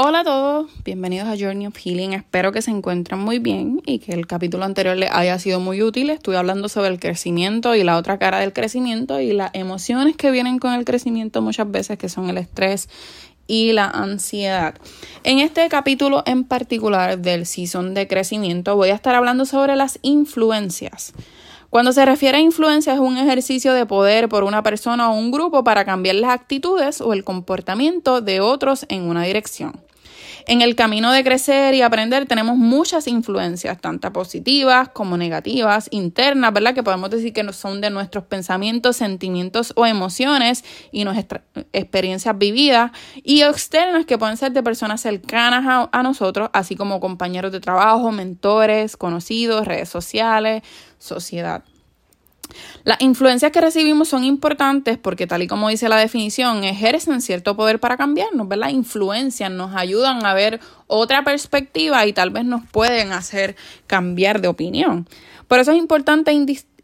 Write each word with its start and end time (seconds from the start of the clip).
Hola 0.00 0.20
a 0.20 0.24
todos, 0.24 0.70
bienvenidos 0.84 1.26
a 1.26 1.36
Journey 1.36 1.66
of 1.66 1.76
Healing. 1.76 2.12
Espero 2.12 2.52
que 2.52 2.62
se 2.62 2.70
encuentren 2.70 3.18
muy 3.18 3.40
bien 3.40 3.82
y 3.84 3.98
que 3.98 4.12
el 4.12 4.28
capítulo 4.28 4.64
anterior 4.64 4.96
les 4.96 5.10
haya 5.10 5.36
sido 5.40 5.58
muy 5.58 5.82
útil. 5.82 6.10
Estuve 6.10 6.36
hablando 6.36 6.68
sobre 6.68 6.90
el 6.90 7.00
crecimiento 7.00 7.74
y 7.74 7.82
la 7.82 7.96
otra 7.96 8.16
cara 8.16 8.38
del 8.38 8.52
crecimiento 8.52 9.20
y 9.20 9.32
las 9.32 9.50
emociones 9.54 10.16
que 10.16 10.30
vienen 10.30 10.60
con 10.60 10.72
el 10.74 10.84
crecimiento 10.84 11.42
muchas 11.42 11.68
veces, 11.68 11.98
que 11.98 12.08
son 12.08 12.30
el 12.30 12.38
estrés 12.38 12.88
y 13.48 13.72
la 13.72 13.86
ansiedad. 13.86 14.76
En 15.24 15.40
este 15.40 15.68
capítulo 15.68 16.22
en 16.26 16.44
particular 16.44 17.18
del 17.18 17.44
season 17.44 17.92
de 17.92 18.06
crecimiento 18.06 18.76
voy 18.76 18.90
a 18.90 18.94
estar 18.94 19.16
hablando 19.16 19.46
sobre 19.46 19.74
las 19.74 19.98
influencias. 20.02 21.12
Cuando 21.70 21.92
se 21.92 22.06
refiere 22.06 22.38
a 22.38 22.40
influencia 22.40 22.94
es 22.94 22.98
un 22.98 23.18
ejercicio 23.18 23.74
de 23.74 23.84
poder 23.84 24.30
por 24.30 24.44
una 24.44 24.62
persona 24.62 25.10
o 25.10 25.14
un 25.14 25.30
grupo 25.30 25.64
para 25.64 25.84
cambiar 25.84 26.16
las 26.16 26.30
actitudes 26.30 27.02
o 27.02 27.12
el 27.12 27.24
comportamiento 27.24 28.22
de 28.22 28.40
otros 28.40 28.86
en 28.88 29.02
una 29.02 29.24
dirección. 29.24 29.78
En 30.46 30.62
el 30.62 30.76
camino 30.76 31.12
de 31.12 31.24
crecer 31.24 31.74
y 31.74 31.82
aprender 31.82 32.26
tenemos 32.26 32.56
muchas 32.56 33.06
influencias, 33.06 33.80
tanto 33.80 34.12
positivas 34.12 34.88
como 34.90 35.16
negativas, 35.16 35.88
internas, 35.90 36.52
¿verdad? 36.52 36.74
Que 36.74 36.82
podemos 36.82 37.10
decir 37.10 37.32
que 37.32 37.52
son 37.52 37.80
de 37.80 37.90
nuestros 37.90 38.24
pensamientos, 38.24 38.96
sentimientos 38.96 39.72
o 39.76 39.86
emociones 39.86 40.64
y 40.92 41.04
nuestras 41.04 41.42
experiencias 41.72 42.36
vividas, 42.38 42.92
y 43.22 43.42
externas 43.42 44.06
que 44.06 44.18
pueden 44.18 44.36
ser 44.36 44.52
de 44.52 44.62
personas 44.62 45.00
cercanas 45.00 45.64
a, 45.66 45.88
a 45.92 46.02
nosotros, 46.02 46.50
así 46.52 46.76
como 46.76 47.00
compañeros 47.00 47.52
de 47.52 47.60
trabajo, 47.60 48.12
mentores, 48.12 48.96
conocidos, 48.96 49.66
redes 49.66 49.88
sociales, 49.88 50.62
sociedad. 50.98 51.62
Las 52.84 53.00
influencias 53.00 53.52
que 53.52 53.60
recibimos 53.60 54.08
son 54.08 54.24
importantes 54.24 54.98
porque, 54.98 55.26
tal 55.26 55.42
y 55.42 55.46
como 55.46 55.68
dice 55.68 55.88
la 55.88 55.96
definición, 55.96 56.64
ejercen 56.64 57.20
cierto 57.20 57.56
poder 57.56 57.80
para 57.80 57.96
cambiarnos, 57.96 58.48
¿verdad? 58.48 58.70
Influencias 58.70 59.50
nos 59.50 59.74
ayudan 59.74 60.24
a 60.24 60.34
ver 60.34 60.60
otra 60.86 61.24
perspectiva 61.24 62.06
y 62.06 62.12
tal 62.12 62.30
vez 62.30 62.44
nos 62.44 62.66
pueden 62.66 63.12
hacer 63.12 63.56
cambiar 63.86 64.40
de 64.40 64.48
opinión. 64.48 65.08
Por 65.46 65.58
eso 65.60 65.72
es 65.72 65.78
importante 65.78 66.32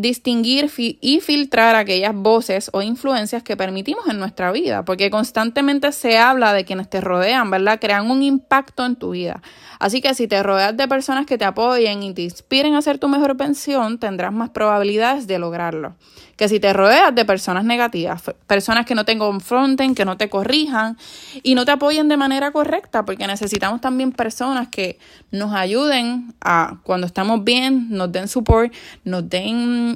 distinguir 0.00 0.70
y 0.76 1.20
filtrar 1.20 1.74
aquellas 1.74 2.14
voces 2.14 2.70
o 2.72 2.82
influencias 2.82 3.42
que 3.42 3.56
permitimos 3.56 4.06
en 4.08 4.18
nuestra 4.18 4.52
vida, 4.52 4.84
porque 4.84 5.10
constantemente 5.10 5.90
se 5.92 6.18
habla 6.18 6.52
de 6.52 6.64
quienes 6.64 6.88
te 6.88 7.00
rodean, 7.00 7.50
¿verdad? 7.50 7.80
Crean 7.80 8.10
un 8.10 8.22
impacto 8.22 8.86
en 8.86 8.94
tu 8.96 9.10
vida. 9.10 9.42
Así 9.80 10.00
que 10.00 10.14
si 10.14 10.26
te 10.26 10.42
rodeas 10.42 10.76
de 10.76 10.88
personas 10.88 11.26
que 11.26 11.38
te 11.38 11.44
apoyen 11.44 12.02
y 12.02 12.12
te 12.12 12.22
inspiren 12.22 12.74
a 12.74 12.82
ser 12.82 12.98
tu 12.98 13.08
mejor 13.08 13.36
pensión, 13.36 13.98
tendrás 13.98 14.32
más 14.32 14.50
probabilidades 14.50 15.26
de 15.26 15.38
lograrlo. 15.38 15.94
Que 16.36 16.48
si 16.48 16.60
te 16.60 16.72
rodeas 16.72 17.12
de 17.14 17.24
personas 17.24 17.64
negativas, 17.64 18.22
personas 18.46 18.86
que 18.86 18.94
no 18.94 19.04
te 19.04 19.18
confronten, 19.18 19.94
que 19.94 20.04
no 20.04 20.16
te 20.16 20.28
corrijan 20.28 20.96
y 21.42 21.54
no 21.56 21.64
te 21.64 21.72
apoyen 21.72 22.08
de 22.08 22.16
manera 22.16 22.52
correcta, 22.52 23.04
porque 23.04 23.26
necesitamos 23.26 23.80
también 23.80 24.12
personas 24.12 24.68
que 24.68 24.98
nos 25.30 25.52
ayuden 25.52 26.34
a 26.40 26.78
cuando 26.84 27.06
estamos 27.06 27.42
bien, 27.42 27.88
nos 27.90 28.10
den 28.12 28.28
support, 28.28 28.72
nos 29.04 29.28
den 29.28 29.87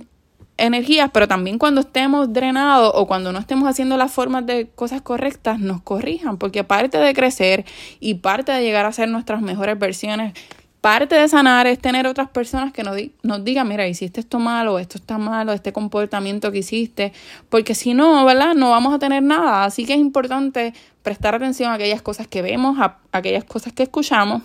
energías, 0.56 1.10
pero 1.12 1.26
también 1.26 1.58
cuando 1.58 1.80
estemos 1.80 2.32
drenados 2.32 2.92
o 2.94 3.06
cuando 3.06 3.32
no 3.32 3.38
estemos 3.38 3.68
haciendo 3.68 3.96
las 3.96 4.12
formas 4.12 4.46
de 4.46 4.68
cosas 4.74 5.02
correctas, 5.02 5.58
nos 5.58 5.82
corrijan, 5.82 6.36
porque 6.36 6.64
parte 6.64 6.98
de 6.98 7.14
crecer 7.14 7.64
y 8.00 8.14
parte 8.14 8.52
de 8.52 8.62
llegar 8.62 8.86
a 8.86 8.92
ser 8.92 9.08
nuestras 9.08 9.40
mejores 9.40 9.78
versiones, 9.78 10.34
parte 10.80 11.14
de 11.14 11.28
sanar 11.28 11.66
es 11.66 11.78
tener 11.78 12.06
otras 12.06 12.28
personas 12.28 12.72
que 12.72 12.82
nos, 12.82 12.96
nos 13.22 13.44
digan, 13.44 13.68
mira, 13.68 13.86
hiciste 13.86 14.20
esto 14.20 14.40
malo, 14.40 14.78
esto 14.78 14.98
está 14.98 15.16
malo, 15.16 15.52
este 15.52 15.72
comportamiento 15.72 16.50
que 16.52 16.58
hiciste, 16.58 17.12
porque 17.48 17.74
si 17.74 17.94
no, 17.94 18.24
¿verdad? 18.24 18.54
No 18.54 18.70
vamos 18.70 18.92
a 18.92 18.98
tener 18.98 19.22
nada, 19.22 19.64
así 19.64 19.86
que 19.86 19.94
es 19.94 20.00
importante 20.00 20.74
prestar 21.02 21.34
atención 21.34 21.70
a 21.70 21.74
aquellas 21.74 22.02
cosas 22.02 22.26
que 22.26 22.42
vemos, 22.42 22.78
a 22.80 22.98
aquellas 23.12 23.44
cosas 23.44 23.72
que 23.72 23.84
escuchamos 23.84 24.42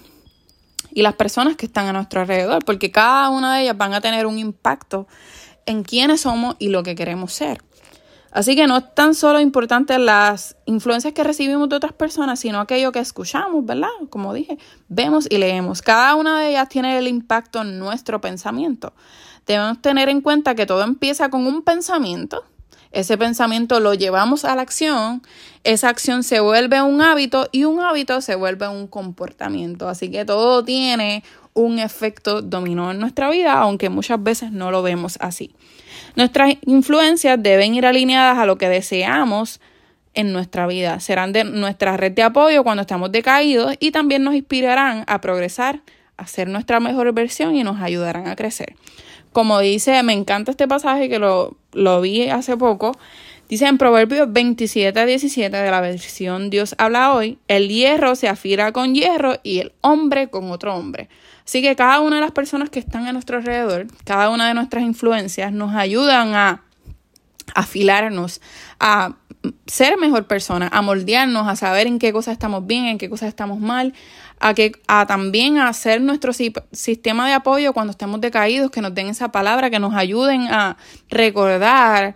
y 0.91 1.02
las 1.02 1.16
personas 1.16 1.55
que 1.55 1.66
están 1.66 1.88
a 1.88 1.94
nuestro 1.94 2.22
alrededor, 2.22 2.63
porque 2.66 2.91
cada 2.91 3.30
una 3.30 3.55
de 3.55 3.63
ellas 3.63 3.78
van 3.78 3.94
a 3.94 4.02
tener 4.02 4.25
un 4.25 4.38
impacto 4.38 5.08
en 5.67 5.83
quiénes 5.83 6.22
somos 6.22 6.55
y 6.57 6.69
lo 6.69 6.81
que 6.81 6.95
queremos 6.95 7.33
ser. 7.33 7.61
Así 8.31 8.55
que 8.55 8.67
no 8.67 8.78
es 8.78 8.94
tan 8.94 9.16
solo 9.16 9.39
importante 9.39 9.97
las 9.97 10.57
influencias 10.66 11.13
que 11.13 11.23
recibimos 11.23 11.69
de 11.69 11.75
otras 11.78 11.94
personas, 11.94 12.39
sino 12.39 12.59
aquello 12.59 12.91
que 12.91 13.00
escuchamos, 13.00 13.66
¿verdad? 13.66 13.88
Como 14.09 14.33
dije, 14.33 14.57
vemos 14.89 15.27
y 15.29 15.38
leemos. 15.38 15.81
Cada 15.81 16.16
una 16.16 16.39
de 16.39 16.50
ellas 16.50 16.69
tiene 16.69 16.97
el 16.97 17.07
impacto 17.07 17.61
en 17.61 17.79
nuestro 17.79 18.19
pensamiento. 18.19 18.94
Debemos 19.45 19.81
tener 19.81 20.09
en 20.09 20.22
cuenta 20.22 20.56
que 20.56 20.66
todo 20.66 20.83
empieza 20.83 21.29
con 21.29 21.47
un 21.47 21.61
pensamiento. 21.61 22.44
Ese 22.91 23.17
pensamiento 23.17 23.79
lo 23.79 23.94
llevamos 23.94 24.45
a 24.45 24.56
la 24.56 24.61
acción, 24.61 25.22
esa 25.63 25.89
acción 25.89 26.23
se 26.23 26.39
vuelve 26.39 26.81
un 26.81 27.01
hábito 27.01 27.50
y 27.51 27.66
un 27.66 27.81
hábito 27.81 28.22
se 28.22 28.35
vuelve 28.35 28.67
un 28.67 28.88
comportamiento. 28.88 29.89
Así 29.89 30.09
que 30.09 30.25
todo 30.25 30.63
tiene 30.63 31.23
un 31.57 31.79
efecto 31.79 32.44
dominó 32.44 32.91
en 32.91 33.00
nuestra 33.00 33.29
vida, 33.31 33.53
aunque 33.53 33.90
muchas 33.90 34.22
veces 34.22 34.51
no 34.51 34.69
lo 34.69 34.84
vemos 34.84 35.18
así. 35.19 35.56
Nuestras 36.16 36.53
influencias 36.66 37.41
deben 37.41 37.73
ir 37.73 37.85
alineadas 37.85 38.38
a 38.38 38.45
lo 38.45 38.57
que 38.57 38.69
deseamos 38.69 39.59
en 40.13 40.34
nuestra 40.34 40.68
vida. 40.68 41.00
Serán 41.00 41.34
de 41.34 41.44
nuestra 41.44 41.97
red 41.97 42.12
de 42.12 42.22
apoyo 42.23 42.63
cuando 42.63 42.81
estamos 42.81 43.12
decaídos 43.12 43.75
y 43.79 43.91
también 43.91 44.23
nos 44.23 44.35
inspirarán 44.35 45.03
a 45.07 45.19
progresar, 45.19 45.81
a 46.16 46.28
ser 46.28 46.47
nuestra 46.47 46.79
mejor 46.79 47.12
versión 47.13 47.56
y 47.56 47.63
nos 47.63 47.81
ayudarán 47.81 48.28
a 48.28 48.35
crecer. 48.35 48.75
Como 49.34 49.59
dice, 49.59 50.01
me 50.03 50.13
encanta 50.13 50.51
este 50.51 50.68
pasaje 50.68 51.09
que 51.09 51.18
lo, 51.18 51.57
lo 51.74 52.01
vi 52.01 52.29
hace 52.29 52.56
poco. 52.56 52.97
Dice 53.50 53.66
en 53.66 53.78
Proverbios 53.78 54.31
27 54.31 55.00
a 55.00 55.06
17 55.06 55.56
de 55.56 55.72
la 55.72 55.80
versión 55.80 56.50
Dios 56.50 56.75
habla 56.78 57.13
hoy, 57.13 57.40
el 57.47 57.69
hierro 57.69 58.16
se 58.16 58.28
afila 58.28 58.74
con 58.74 58.94
hierro 58.94 59.38
y 59.41 59.59
el 59.59 59.74
hombre 59.80 60.30
con 60.30 60.52
otro 60.52 60.75
hombre. 60.75 61.08
Así 61.46 61.62
que 61.62 61.78
cada 61.78 62.02
una 62.02 62.18
de 62.18 62.22
las 62.24 62.31
personas 62.31 62.69
que 62.69 62.80
están 62.80 63.07
a 63.07 63.13
nuestro 63.13 63.38
alrededor, 63.38 63.88
cada 64.03 64.30
una 64.31 64.50
de 64.50 64.53
nuestras 64.53 64.84
influencias 64.84 65.53
nos 65.53 65.74
ayudan 65.75 66.36
a 66.36 66.63
afilarnos, 67.56 68.41
a 68.81 69.16
ser 69.66 69.97
mejor 69.97 70.28
persona, 70.28 70.68
a 70.74 70.81
moldearnos, 70.81 71.47
a 71.47 71.56
saber 71.56 71.88
en 71.88 72.00
qué 72.00 72.12
cosas 72.12 72.34
estamos 72.34 72.68
bien, 72.68 72.86
en 72.86 72.97
qué 72.97 73.09
cosas 73.09 73.30
estamos 73.30 73.62
mal, 73.62 73.94
a 74.41 74.53
que 74.53 74.74
a 74.88 75.06
también 75.06 75.57
a 75.57 75.69
hacer 75.69 76.02
nuestro 76.02 76.34
sistema 76.34 77.28
de 77.28 77.34
apoyo 77.34 77.72
cuando 77.72 77.91
estemos 77.91 78.19
decaídos, 78.19 78.72
que 78.72 78.81
nos 78.81 78.94
den 78.94 79.07
esa 79.07 79.31
palabra, 79.31 79.69
que 79.69 79.80
nos 79.80 79.94
ayuden 79.94 80.47
a 80.52 80.75
recordar 81.09 82.16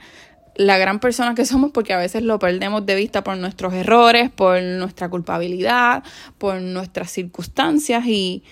la 0.55 0.77
gran 0.77 0.99
persona 0.99 1.35
que 1.35 1.45
somos 1.45 1.71
porque 1.71 1.93
a 1.93 1.97
veces 1.97 2.23
lo 2.23 2.39
perdemos 2.39 2.85
de 2.85 2.95
vista 2.95 3.23
por 3.23 3.37
nuestros 3.37 3.73
errores, 3.73 4.29
por 4.29 4.61
nuestra 4.61 5.09
culpabilidad, 5.09 6.03
por 6.37 6.61
nuestras 6.61 7.11
circunstancias 7.11 8.05
y 8.05 8.43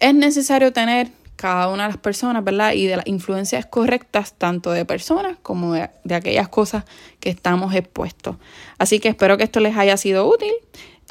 es 0.00 0.14
necesario 0.14 0.72
tener 0.72 1.08
cada 1.36 1.68
una 1.68 1.84
de 1.84 1.88
las 1.90 1.98
personas, 1.98 2.44
¿verdad? 2.44 2.72
Y 2.72 2.86
de 2.86 2.96
las 2.96 3.06
influencias 3.06 3.66
correctas, 3.66 4.34
tanto 4.34 4.70
de 4.70 4.84
personas 4.84 5.36
como 5.42 5.74
de, 5.74 5.90
de, 6.04 6.14
aquellas 6.14 6.48
cosas 6.48 6.84
que 7.18 7.30
estamos 7.30 7.74
expuestos. 7.74 8.36
Así 8.78 9.00
que 9.00 9.08
espero 9.08 9.36
que 9.36 9.44
esto 9.44 9.58
les 9.60 9.76
haya 9.76 9.96
sido 9.96 10.28
útil. 10.28 10.52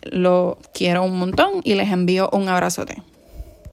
Lo 0.04 0.58
quiero 0.74 1.04
un 1.04 1.20
montón 1.20 1.62
y 1.64 1.76
les 1.76 1.92
envío 1.92 2.30
un 2.32 2.48
abrazote. 2.48 3.04